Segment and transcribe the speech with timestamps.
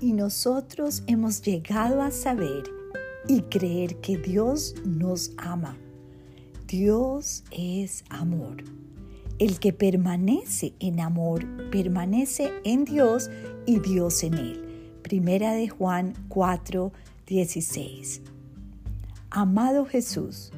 [0.00, 2.64] nosotros hemos llegado a saber
[3.26, 5.76] y creer que Dios nos ama.
[6.66, 8.64] Dios es amor.
[9.38, 13.30] El que permanece en amor permanece en Dios
[13.66, 14.98] y Dios en él.
[15.02, 16.92] Primera de Juan 4,
[17.26, 18.22] 16.
[19.30, 20.52] Amado Jesús,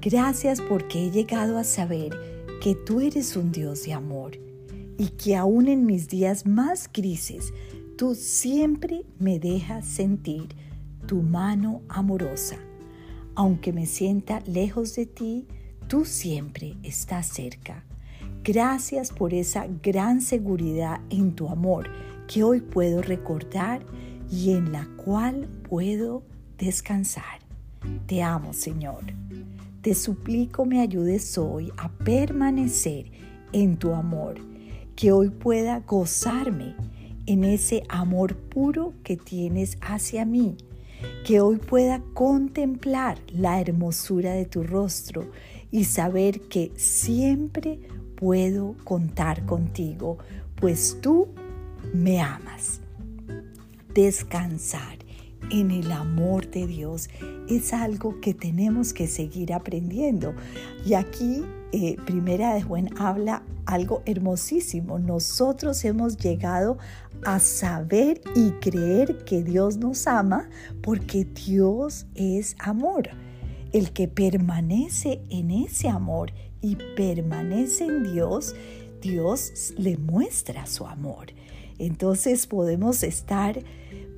[0.00, 2.10] gracias porque he llegado a saber
[2.60, 4.38] que tú eres un Dios de amor
[4.98, 7.52] y que aún en mis días más grises
[8.00, 10.48] tú siempre me dejas sentir
[11.06, 12.56] tu mano amorosa.
[13.34, 15.46] Aunque me sienta lejos de ti,
[15.86, 17.84] tú siempre estás cerca.
[18.42, 21.90] Gracias por esa gran seguridad en tu amor
[22.26, 23.84] que hoy puedo recordar
[24.30, 26.22] y en la cual puedo
[26.56, 27.40] descansar.
[28.06, 29.04] Te amo, Señor.
[29.82, 33.12] Te suplico me ayudes hoy a permanecer
[33.52, 34.36] en tu amor,
[34.96, 36.74] que hoy pueda gozarme
[37.26, 40.56] en ese amor puro que tienes hacia mí,
[41.24, 45.30] que hoy pueda contemplar la hermosura de tu rostro
[45.70, 47.78] y saber que siempre
[48.16, 50.18] puedo contar contigo,
[50.56, 51.28] pues tú
[51.94, 52.80] me amas.
[53.94, 54.99] Descansar
[55.50, 57.08] en el amor de Dios
[57.48, 60.34] es algo que tenemos que seguir aprendiendo.
[60.84, 64.98] Y aquí eh, Primera de Juan habla algo hermosísimo.
[64.98, 66.78] Nosotros hemos llegado
[67.24, 70.48] a saber y creer que Dios nos ama
[70.82, 73.10] porque Dios es amor.
[73.72, 78.56] El que permanece en ese amor y permanece en Dios,
[79.00, 81.28] Dios le muestra su amor.
[81.78, 83.62] Entonces podemos estar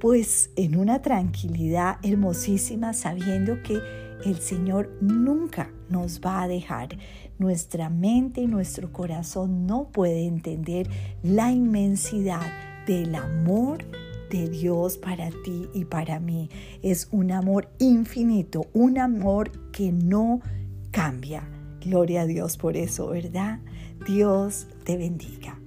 [0.03, 3.81] pues en una tranquilidad hermosísima sabiendo que
[4.25, 6.98] el Señor nunca nos va a dejar.
[7.39, 10.89] Nuestra mente y nuestro corazón no puede entender
[11.23, 12.42] la inmensidad
[12.84, 13.84] del amor
[14.29, 16.51] de Dios para ti y para mí.
[16.83, 20.40] Es un amor infinito, un amor que no
[20.90, 21.48] cambia.
[21.80, 23.61] Gloria a Dios por eso, ¿verdad?
[24.05, 25.61] Dios te bendiga.